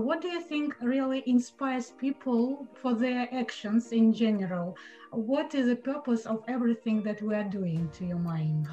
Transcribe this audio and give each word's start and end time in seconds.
What 0.00 0.20
do 0.20 0.28
you 0.28 0.40
think 0.40 0.74
really 0.80 1.22
inspires 1.26 1.90
people 1.90 2.66
for 2.80 2.94
their 2.94 3.28
actions 3.32 3.92
in 3.92 4.12
general? 4.12 4.76
What 5.10 5.54
is 5.54 5.66
the 5.66 5.76
purpose 5.76 6.26
of 6.26 6.42
everything 6.48 7.02
that 7.02 7.22
we 7.22 7.34
are 7.34 7.44
doing, 7.44 7.90
to 7.94 8.04
your 8.04 8.18
mind? 8.18 8.68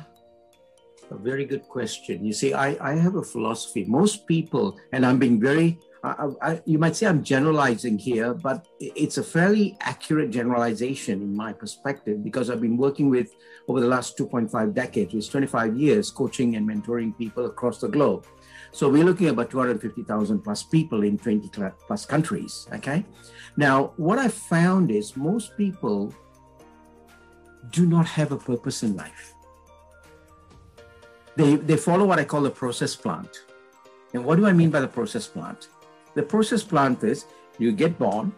A 1.11 1.17
very 1.17 1.45
good 1.45 1.63
question. 1.63 2.23
You 2.23 2.33
see, 2.33 2.53
I, 2.53 2.77
I 2.91 2.95
have 2.95 3.15
a 3.15 3.23
philosophy. 3.23 3.83
Most 3.85 4.27
people, 4.27 4.77
and 4.91 5.05
I'm 5.05 5.17
being 5.17 5.39
very, 5.39 5.79
I, 6.03 6.29
I, 6.41 6.61
you 6.65 6.77
might 6.77 6.95
say 6.95 7.07
I'm 7.07 7.23
generalizing 7.23 7.97
here, 7.97 8.33
but 8.33 8.67
it's 8.79 9.17
a 9.17 9.23
fairly 9.23 9.77
accurate 9.81 10.31
generalization 10.31 11.21
in 11.21 11.35
my 11.35 11.51
perspective 11.51 12.23
because 12.23 12.49
I've 12.49 12.61
been 12.61 12.77
working 12.77 13.09
with 13.09 13.35
over 13.67 13.81
the 13.81 13.87
last 13.87 14.17
2.5 14.17 14.73
decades, 14.73 15.13
with 15.13 15.29
25 15.29 15.75
years, 15.75 16.09
coaching 16.09 16.55
and 16.55 16.67
mentoring 16.67 17.17
people 17.17 17.45
across 17.45 17.79
the 17.79 17.89
globe. 17.89 18.25
So 18.71 18.87
we're 18.87 19.03
looking 19.03 19.27
at 19.27 19.33
about 19.33 19.49
250,000 19.49 20.39
plus 20.39 20.63
people 20.63 21.03
in 21.03 21.17
20 21.17 21.49
plus 21.85 22.05
countries. 22.05 22.67
Okay. 22.73 23.03
Now, 23.57 23.93
what 23.97 24.19
I 24.19 24.29
found 24.29 24.91
is 24.91 25.17
most 25.17 25.57
people 25.57 26.13
do 27.71 27.85
not 27.85 28.05
have 28.05 28.31
a 28.31 28.37
purpose 28.37 28.83
in 28.83 28.95
life. 28.95 29.33
They, 31.35 31.55
they 31.55 31.77
follow 31.77 32.05
what 32.05 32.19
I 32.19 32.25
call 32.25 32.41
the 32.41 32.49
process 32.49 32.95
plant. 32.95 33.43
And 34.13 34.23
what 34.23 34.37
do 34.37 34.45
I 34.45 34.53
mean 34.53 34.69
by 34.69 34.79
the 34.79 34.87
process 34.87 35.27
plant? 35.27 35.67
The 36.15 36.23
process 36.23 36.63
plant 36.63 37.03
is 37.03 37.25
you 37.59 37.71
get 37.71 37.99
born, 37.99 38.33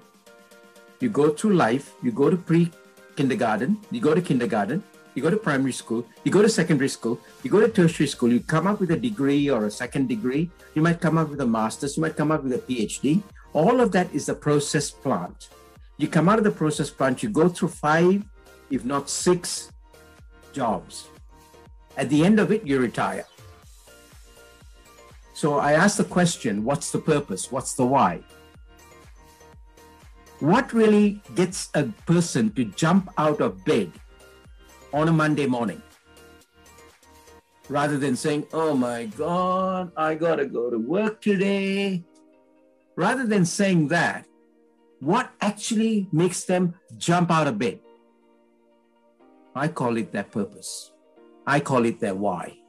you 0.99 1.09
go 1.09 1.29
through 1.29 1.53
life, 1.53 1.93
you 2.03 2.11
go 2.11 2.29
to 2.29 2.37
pre 2.37 2.71
kindergarten, 3.15 3.77
you 3.91 4.01
go 4.01 4.13
to 4.13 4.21
kindergarten, 4.21 4.83
you 5.15 5.21
go 5.21 5.29
to 5.29 5.37
primary 5.37 5.71
school, 5.71 6.05
you 6.23 6.31
go 6.31 6.41
to 6.41 6.49
secondary 6.49 6.89
school, 6.89 7.19
you 7.43 7.49
go 7.49 7.59
to 7.59 7.67
tertiary 7.67 8.07
school, 8.07 8.31
you 8.31 8.39
come 8.39 8.67
up 8.67 8.79
with 8.79 8.91
a 8.91 8.97
degree 8.97 9.49
or 9.49 9.65
a 9.65 9.71
second 9.71 10.07
degree, 10.07 10.49
you 10.73 10.81
might 10.81 11.01
come 11.01 11.17
up 11.17 11.29
with 11.29 11.41
a 11.41 11.45
master's, 11.45 11.97
you 11.97 12.01
might 12.01 12.15
come 12.15 12.31
up 12.31 12.43
with 12.43 12.53
a 12.53 12.59
PhD. 12.59 13.21
All 13.53 13.81
of 13.81 13.91
that 13.91 14.13
is 14.13 14.25
the 14.25 14.35
process 14.35 14.89
plant. 14.89 15.49
You 15.97 16.07
come 16.07 16.29
out 16.29 16.37
of 16.37 16.43
the 16.43 16.51
process 16.51 16.89
plant, 16.89 17.23
you 17.23 17.29
go 17.29 17.49
through 17.49 17.69
five, 17.69 18.23
if 18.69 18.85
not 18.85 19.09
six 19.09 19.71
jobs. 20.53 21.07
At 21.97 22.09
the 22.09 22.23
end 22.23 22.39
of 22.39 22.51
it, 22.51 22.65
you 22.65 22.79
retire. 22.79 23.25
So 25.41 25.57
I 25.57 25.71
ask 25.73 25.97
the 25.97 26.03
question 26.03 26.63
what's 26.63 26.91
the 26.91 26.99
purpose? 26.99 27.51
What's 27.51 27.73
the 27.73 27.83
why? 27.83 28.21
What 30.39 30.71
really 30.71 31.19
gets 31.33 31.71
a 31.73 31.85
person 32.05 32.51
to 32.51 32.65
jump 32.65 33.09
out 33.17 33.41
of 33.41 33.65
bed 33.65 33.91
on 34.93 35.07
a 35.07 35.11
Monday 35.11 35.47
morning 35.47 35.81
rather 37.69 37.97
than 37.97 38.15
saying, 38.15 38.45
oh 38.53 38.75
my 38.75 39.05
God, 39.17 39.91
I 39.97 40.13
got 40.13 40.35
to 40.35 40.45
go 40.45 40.69
to 40.69 40.77
work 40.77 41.21
today. 41.21 42.03
Rather 42.95 43.25
than 43.25 43.43
saying 43.43 43.87
that, 43.87 44.27
what 44.99 45.31
actually 45.41 46.07
makes 46.11 46.43
them 46.43 46.75
jump 46.97 47.31
out 47.31 47.47
of 47.47 47.57
bed? 47.57 47.79
I 49.55 49.69
call 49.69 49.97
it 49.97 50.11
their 50.11 50.29
purpose. 50.37 50.91
I 51.47 51.61
call 51.61 51.85
it 51.85 51.99
their 51.99 52.13
why. 52.13 52.60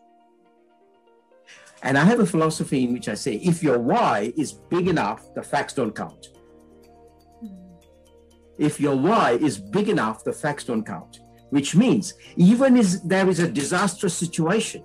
And 1.82 1.98
I 1.98 2.04
have 2.04 2.20
a 2.20 2.26
philosophy 2.26 2.84
in 2.84 2.92
which 2.92 3.08
I 3.08 3.14
say 3.14 3.34
if 3.36 3.62
your 3.62 3.78
why 3.78 4.32
is 4.36 4.52
big 4.52 4.88
enough, 4.88 5.34
the 5.34 5.42
facts 5.42 5.74
don't 5.74 5.94
count. 5.94 6.28
If 8.58 8.78
your 8.78 8.96
why 8.96 9.32
is 9.32 9.58
big 9.58 9.88
enough, 9.88 10.22
the 10.24 10.32
facts 10.32 10.64
don't 10.64 10.86
count 10.86 11.20
which 11.52 11.76
means 11.76 12.14
even 12.36 12.78
if 12.78 13.02
there 13.04 13.28
is 13.28 13.38
a 13.38 13.46
disastrous 13.46 14.14
situation, 14.14 14.82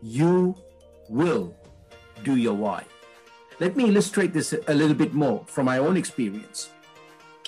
you 0.00 0.56
will 1.10 1.54
do 2.22 2.36
your 2.36 2.54
why. 2.54 2.82
Let 3.60 3.76
me 3.76 3.84
illustrate 3.90 4.32
this 4.32 4.54
a 4.66 4.72
little 4.72 4.96
bit 4.96 5.12
more 5.12 5.44
from 5.46 5.66
my 5.66 5.76
own 5.76 5.98
experience. 5.98 6.70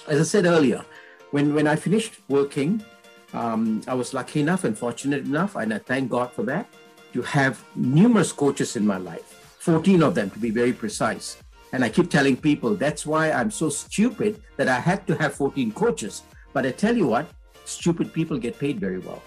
As 0.06 0.20
I 0.20 0.24
said 0.24 0.44
earlier, 0.44 0.84
when, 1.30 1.54
when 1.54 1.66
I 1.66 1.76
finished 1.76 2.20
working, 2.28 2.84
um, 3.32 3.80
I 3.88 3.94
was 3.94 4.12
lucky 4.12 4.40
enough 4.40 4.64
and 4.64 4.76
fortunate 4.76 5.24
enough, 5.24 5.56
and 5.56 5.72
I 5.72 5.78
thank 5.78 6.10
God 6.10 6.32
for 6.32 6.42
that, 6.42 6.68
to 7.16 7.22
have 7.22 7.64
numerous 7.74 8.30
coaches 8.30 8.76
in 8.76 8.86
my 8.86 8.98
life, 8.98 9.56
14 9.58 10.02
of 10.02 10.14
them 10.14 10.28
to 10.30 10.38
be 10.38 10.50
very 10.50 10.72
precise. 10.72 11.38
And 11.72 11.82
I 11.82 11.88
keep 11.88 12.10
telling 12.10 12.36
people 12.36 12.74
that's 12.74 13.06
why 13.06 13.32
I'm 13.32 13.50
so 13.50 13.70
stupid 13.70 14.42
that 14.58 14.68
I 14.68 14.78
had 14.78 15.06
to 15.08 15.16
have 15.16 15.34
14 15.34 15.72
coaches. 15.72 16.22
But 16.52 16.66
I 16.66 16.72
tell 16.72 16.94
you 16.94 17.06
what, 17.06 17.26
stupid 17.64 18.12
people 18.12 18.36
get 18.38 18.58
paid 18.58 18.78
very 18.78 18.98
well. 18.98 19.22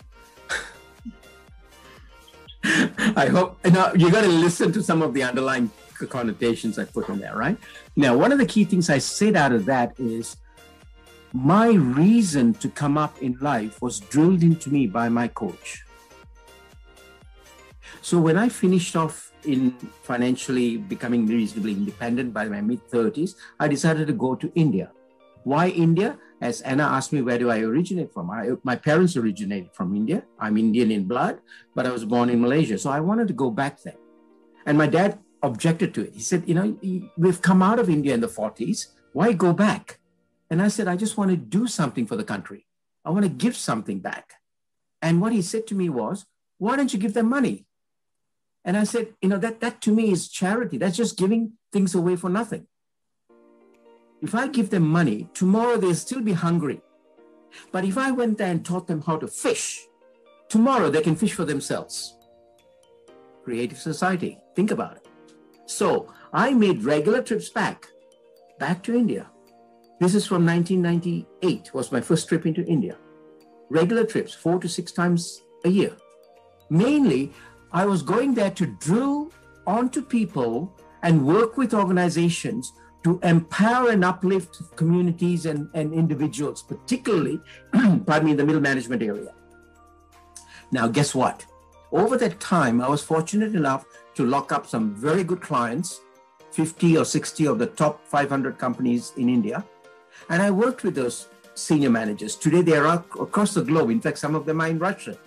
I 3.15 3.25
hope 3.27 3.57
you 3.65 3.71
know 3.71 3.91
you 3.95 4.11
got 4.11 4.21
to 4.21 4.27
listen 4.27 4.71
to 4.73 4.83
some 4.83 5.01
of 5.01 5.13
the 5.13 5.23
underlying 5.23 5.71
connotations 6.09 6.77
I 6.77 6.85
put 6.85 7.09
in 7.09 7.19
there, 7.19 7.35
right? 7.35 7.57
Now, 7.95 8.15
one 8.15 8.31
of 8.31 8.37
the 8.37 8.45
key 8.45 8.65
things 8.65 8.89
I 8.89 8.99
said 8.99 9.35
out 9.35 9.51
of 9.51 9.65
that 9.65 9.93
is 9.99 10.37
my 11.33 11.69
reason 11.71 12.53
to 12.55 12.69
come 12.69 12.97
up 12.97 13.21
in 13.21 13.37
life 13.41 13.81
was 13.81 13.99
drilled 13.99 14.43
into 14.43 14.69
me 14.69 14.87
by 14.87 15.09
my 15.09 15.27
coach. 15.27 15.83
So 18.01 18.19
when 18.19 18.37
I 18.37 18.49
finished 18.49 18.95
off 18.95 19.31
in 19.45 19.71
financially 20.03 20.77
becoming 20.77 21.25
reasonably 21.25 21.73
independent 21.73 22.33
by 22.33 22.45
my 22.45 22.61
mid 22.61 22.87
30s, 22.89 23.35
I 23.59 23.67
decided 23.67 24.07
to 24.07 24.13
go 24.13 24.35
to 24.35 24.51
India. 24.55 24.91
Why 25.43 25.69
India? 25.69 26.17
As 26.41 26.61
Anna 26.61 26.83
asked 26.83 27.11
me, 27.11 27.21
where 27.21 27.37
do 27.37 27.51
I 27.51 27.59
originate 27.59 28.13
from? 28.13 28.31
I, 28.31 28.51
my 28.63 28.75
parents 28.75 29.17
originated 29.17 29.73
from 29.73 29.93
India. 29.93 30.23
I'm 30.39 30.55
Indian 30.57 30.89
in 30.89 31.03
blood, 31.05 31.39
but 31.75 31.85
I 31.85 31.91
was 31.91 32.05
born 32.05 32.29
in 32.29 32.39
Malaysia. 32.39 32.77
So 32.77 32.89
I 32.89 33.01
wanted 33.01 33.27
to 33.27 33.33
go 33.33 33.51
back 33.51 33.81
there. 33.81 33.99
And 34.65 34.77
my 34.77 34.87
dad 34.87 35.19
objected 35.43 35.93
to 35.95 36.01
it. 36.07 36.13
He 36.13 36.21
said, 36.21 36.47
You 36.47 36.55
know, 36.55 37.09
we've 37.17 37.41
come 37.41 37.61
out 37.61 37.79
of 37.79 37.89
India 37.89 38.13
in 38.13 38.21
the 38.21 38.27
40s. 38.27 38.87
Why 39.11 39.33
go 39.33 39.53
back? 39.53 39.99
And 40.49 40.61
I 40.61 40.67
said, 40.67 40.87
I 40.87 40.95
just 40.95 41.17
want 41.17 41.31
to 41.31 41.37
do 41.37 41.67
something 41.67 42.05
for 42.05 42.15
the 42.15 42.23
country. 42.23 42.65
I 43.03 43.11
want 43.11 43.23
to 43.23 43.29
give 43.29 43.55
something 43.55 43.99
back. 43.99 44.33
And 45.01 45.21
what 45.21 45.31
he 45.31 45.41
said 45.41 45.67
to 45.67 45.75
me 45.75 45.89
was, 45.89 46.25
Why 46.57 46.75
don't 46.75 46.93
you 46.93 46.99
give 46.99 47.13
them 47.13 47.29
money? 47.29 47.65
And 48.69 48.77
I 48.77 48.83
said, 48.83 49.15
You 49.19 49.29
know, 49.29 49.39
that, 49.39 49.61
that 49.61 49.81
to 49.81 49.91
me 49.91 50.11
is 50.11 50.29
charity. 50.29 50.77
That's 50.77 50.95
just 50.95 51.17
giving 51.17 51.53
things 51.73 51.95
away 51.95 52.15
for 52.15 52.29
nothing. 52.29 52.67
If 54.21 54.35
I 54.35 54.47
give 54.47 54.69
them 54.69 54.87
money, 54.87 55.27
tomorrow 55.33 55.77
they'll 55.77 55.95
still 55.95 56.21
be 56.21 56.33
hungry. 56.33 56.79
But 57.71 57.83
if 57.83 57.97
I 57.97 58.11
went 58.11 58.37
there 58.37 58.51
and 58.51 58.63
taught 58.63 58.85
them 58.85 59.01
how 59.01 59.17
to 59.17 59.27
fish, 59.27 59.87
tomorrow 60.49 60.91
they 60.91 61.01
can 61.01 61.15
fish 61.15 61.33
for 61.33 61.45
themselves. 61.45 62.15
Creative 63.43 63.79
society. 63.79 64.37
Think 64.55 64.69
about 64.69 64.97
it. 64.97 65.07
So 65.65 66.13
I 66.31 66.53
made 66.53 66.83
regular 66.83 67.23
trips 67.23 67.49
back, 67.49 67.87
back 68.59 68.83
to 68.83 68.95
India. 68.95 69.31
This 69.99 70.13
is 70.13 70.27
from 70.27 70.45
1998, 70.45 71.73
was 71.73 71.91
my 71.91 72.01
first 72.01 72.29
trip 72.29 72.45
into 72.45 72.63
India. 72.65 72.97
Regular 73.71 74.05
trips, 74.05 74.35
four 74.35 74.59
to 74.59 74.69
six 74.69 74.91
times 74.91 75.41
a 75.65 75.69
year. 75.69 75.97
Mainly, 76.69 77.33
I 77.71 77.85
was 77.85 78.01
going 78.01 78.33
there 78.33 78.51
to 78.51 78.65
drill 78.65 79.31
onto 79.67 80.01
people 80.01 80.73
and 81.03 81.25
work 81.25 81.57
with 81.57 81.73
organizations 81.73 82.73
to 83.03 83.19
empower 83.23 83.91
and 83.91 84.03
uplift 84.03 84.75
communities 84.75 85.45
and, 85.45 85.69
and 85.73 85.93
individuals, 85.93 86.63
particularly, 86.63 87.39
pardon 88.05 88.25
me, 88.25 88.31
in 88.31 88.37
the 88.37 88.45
middle 88.45 88.61
management 88.61 89.03
area. 89.03 89.33
Now, 90.71 90.87
guess 90.87 91.15
what? 91.15 91.45
Over 91.91 92.17
that 92.17 92.39
time, 92.39 92.81
I 92.81 92.89
was 92.89 93.03
fortunate 93.03 93.55
enough 93.55 93.85
to 94.15 94.25
lock 94.25 94.51
up 94.51 94.67
some 94.67 94.93
very 94.95 95.23
good 95.23 95.41
clients, 95.41 96.01
50 96.51 96.97
or 96.97 97.05
60 97.05 97.45
of 97.45 97.59
the 97.59 97.67
top 97.67 98.05
500 98.07 98.57
companies 98.57 99.13
in 99.15 99.29
India. 99.29 99.63
And 100.29 100.41
I 100.41 100.51
worked 100.51 100.83
with 100.83 100.95
those 100.95 101.29
senior 101.55 101.89
managers. 101.89 102.35
Today, 102.35 102.61
they 102.61 102.77
are 102.77 102.87
across 102.87 103.53
the 103.53 103.63
globe. 103.63 103.91
In 103.91 104.01
fact, 104.01 104.17
some 104.17 104.35
of 104.35 104.45
them 104.45 104.59
are 104.59 104.67
in 104.67 104.79
Russia. 104.79 105.17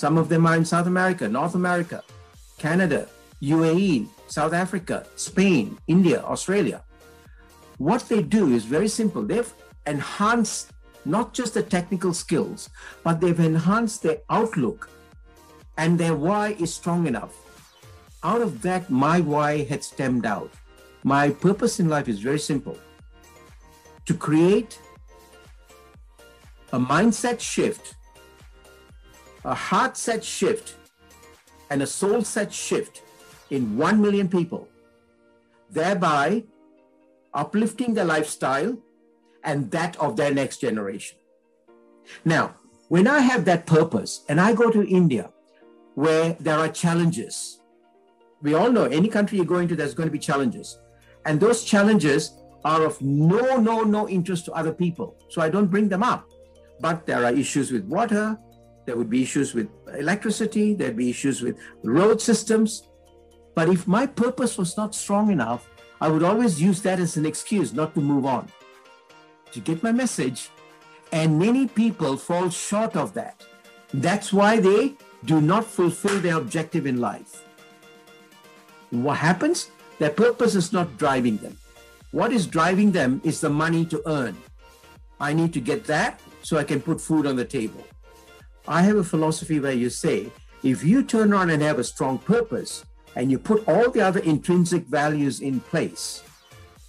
Some 0.00 0.16
of 0.16 0.30
them 0.30 0.46
are 0.46 0.56
in 0.56 0.64
South 0.64 0.86
America, 0.86 1.28
North 1.28 1.54
America, 1.54 2.02
Canada, 2.56 3.06
UAE, 3.42 4.08
South 4.28 4.54
Africa, 4.54 5.04
Spain, 5.16 5.76
India, 5.88 6.22
Australia. 6.22 6.82
What 7.76 8.08
they 8.08 8.22
do 8.22 8.54
is 8.54 8.64
very 8.64 8.88
simple. 8.88 9.22
They've 9.22 9.52
enhanced 9.86 10.72
not 11.04 11.34
just 11.34 11.52
the 11.52 11.62
technical 11.62 12.14
skills, 12.14 12.70
but 13.04 13.20
they've 13.20 13.44
enhanced 13.52 14.02
their 14.02 14.20
outlook 14.30 14.88
and 15.76 16.00
their 16.00 16.16
why 16.16 16.56
is 16.58 16.72
strong 16.72 17.06
enough. 17.06 17.34
Out 18.22 18.40
of 18.40 18.62
that, 18.62 18.88
my 18.88 19.20
why 19.20 19.64
had 19.64 19.84
stemmed 19.84 20.24
out. 20.24 20.50
My 21.04 21.28
purpose 21.28 21.78
in 21.78 21.90
life 21.90 22.08
is 22.08 22.20
very 22.20 22.38
simple 22.38 22.78
to 24.06 24.14
create 24.14 24.80
a 26.72 26.80
mindset 26.80 27.38
shift, 27.38 27.96
a 29.44 29.54
heart 29.54 29.96
set 29.96 30.24
shift, 30.24 30.74
and 31.70 31.82
a 31.82 31.86
soul 31.86 32.22
set 32.22 32.52
shift 32.52 33.02
in 33.50 33.76
1 33.76 34.00
million 34.00 34.28
people, 34.28 34.68
thereby 35.70 36.44
uplifting 37.32 37.94
their 37.94 38.04
lifestyle 38.04 38.76
and 39.44 39.70
that 39.70 39.96
of 39.98 40.16
their 40.16 40.34
next 40.34 40.60
generation. 40.60 41.16
Now, 42.24 42.56
When 42.90 43.06
I 43.06 43.20
have 43.20 43.44
that 43.44 43.66
purpose 43.66 44.24
and 44.28 44.40
I 44.40 44.52
go 44.52 44.68
to 44.68 44.82
India 44.84 45.30
where 45.94 46.36
there 46.40 46.58
are 46.58 46.68
challenges, 46.68 47.60
we 48.42 48.54
all 48.54 48.72
know 48.72 48.86
any 48.86 49.06
country 49.06 49.38
you 49.38 49.44
go 49.44 49.58
into, 49.58 49.76
there's 49.76 49.94
going 49.94 50.08
to 50.08 50.12
be 50.12 50.18
challenges. 50.18 50.80
And 51.24 51.38
those 51.38 51.62
challenges 51.62 52.32
are 52.64 52.84
of 52.84 53.00
no, 53.00 53.58
no, 53.58 53.82
no 53.82 54.08
interest 54.08 54.44
to 54.46 54.52
other 54.54 54.72
people. 54.72 55.14
So 55.28 55.40
I 55.40 55.48
don't 55.48 55.68
bring 55.68 55.88
them 55.88 56.02
up. 56.02 56.28
But 56.80 57.06
there 57.06 57.24
are 57.24 57.32
issues 57.32 57.70
with 57.70 57.84
water, 57.84 58.36
there 58.90 58.96
would 58.96 59.08
be 59.08 59.22
issues 59.22 59.54
with 59.54 59.68
electricity, 59.96 60.74
there'd 60.74 60.96
be 60.96 61.10
issues 61.10 61.42
with 61.42 61.56
road 61.84 62.20
systems. 62.20 62.88
But 63.54 63.68
if 63.68 63.86
my 63.86 64.04
purpose 64.04 64.58
was 64.58 64.76
not 64.76 64.96
strong 64.96 65.30
enough, 65.30 65.70
I 66.00 66.08
would 66.08 66.24
always 66.24 66.60
use 66.60 66.82
that 66.82 66.98
as 66.98 67.16
an 67.16 67.24
excuse 67.24 67.72
not 67.72 67.94
to 67.94 68.00
move 68.00 68.26
on. 68.26 68.48
To 69.52 69.60
get 69.60 69.84
my 69.84 69.92
message? 69.92 70.50
And 71.12 71.38
many 71.38 71.68
people 71.68 72.16
fall 72.16 72.50
short 72.50 72.96
of 72.96 73.14
that. 73.14 73.46
That's 73.94 74.32
why 74.32 74.58
they 74.58 74.94
do 75.24 75.40
not 75.40 75.64
fulfill 75.64 76.18
their 76.18 76.38
objective 76.38 76.84
in 76.84 77.00
life. 77.00 77.44
What 78.90 79.18
happens? 79.18 79.70
Their 80.00 80.10
purpose 80.10 80.56
is 80.56 80.72
not 80.72 80.98
driving 80.98 81.36
them. 81.36 81.56
What 82.10 82.32
is 82.32 82.44
driving 82.44 82.90
them 82.90 83.20
is 83.22 83.40
the 83.40 83.50
money 83.50 83.84
to 83.84 84.02
earn. 84.06 84.36
I 85.20 85.32
need 85.32 85.52
to 85.52 85.60
get 85.60 85.84
that 85.84 86.20
so 86.42 86.58
I 86.58 86.64
can 86.64 86.80
put 86.80 87.00
food 87.00 87.24
on 87.24 87.36
the 87.36 87.44
table. 87.44 87.86
I 88.68 88.82
have 88.82 88.96
a 88.96 89.04
philosophy 89.04 89.60
where 89.60 89.72
you 89.72 89.90
say, 89.90 90.30
if 90.62 90.84
you 90.84 91.02
turn 91.02 91.32
around 91.32 91.50
and 91.50 91.62
have 91.62 91.78
a 91.78 91.84
strong 91.84 92.18
purpose 92.18 92.84
and 93.16 93.30
you 93.30 93.38
put 93.38 93.66
all 93.66 93.90
the 93.90 94.00
other 94.00 94.20
intrinsic 94.20 94.84
values 94.86 95.40
in 95.40 95.60
place, 95.60 96.22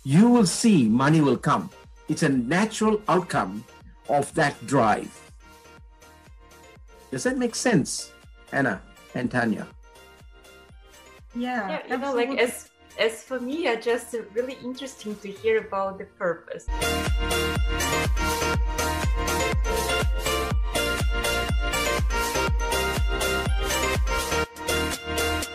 you 0.03 0.29
will 0.29 0.45
see 0.45 0.87
money 0.87 1.21
will 1.21 1.37
come. 1.37 1.69
It's 2.09 2.23
a 2.23 2.29
natural 2.29 3.01
outcome 3.07 3.63
of 4.09 4.33
that 4.35 4.55
drive. 4.67 5.09
Does 7.11 7.23
that 7.23 7.37
make 7.37 7.55
sense, 7.55 8.11
Anna 8.51 8.81
and 9.15 9.31
Tanya? 9.31 9.67
Yeah, 11.35 11.69
yeah 11.69 11.81
you 11.87 11.97
know, 11.97 12.13
like 12.13 12.37
as 12.39 12.69
as 12.99 13.23
for 13.23 13.39
me, 13.39 13.67
it's 13.67 13.85
just 13.85 14.13
uh, 14.13 14.19
really 14.33 14.57
interesting 14.63 15.15
to 15.17 15.31
hear 15.31 15.59
about 15.59 15.97
the 15.97 16.05
purpose. 16.19 16.67